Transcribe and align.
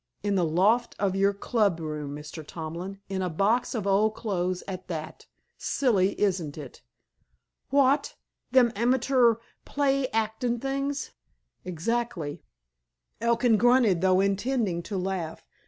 In 0.23 0.33
the 0.33 0.43
loft 0.43 0.95
of 0.97 1.15
your 1.15 1.31
club 1.31 1.79
room, 1.79 2.15
Mr. 2.15 2.43
Tomlin. 2.43 2.99
In 3.07 3.21
a 3.21 3.29
box 3.29 3.75
of 3.75 3.85
old 3.85 4.15
clothes 4.15 4.63
at 4.67 4.87
that. 4.87 5.27
Silly, 5.59 6.19
isn't 6.19 6.57
it?" 6.57 6.81
"Wot! 7.69 8.15
Them 8.49 8.71
amatoor 8.75 9.37
play 9.63 10.07
hactin' 10.11 10.59
things?" 10.59 11.11
"Exactly." 11.63 12.41
Elkin 13.21 13.57
grunted, 13.57 14.01
though 14.01 14.21
intending 14.21 14.81
to 14.81 14.97
laugh. 14.97 15.45